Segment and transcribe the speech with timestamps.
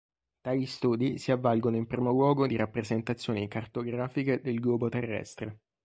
[0.41, 5.59] Tali studi si avvalgono in primo luogo di rappresentazioni cartografiche del globo terrestre.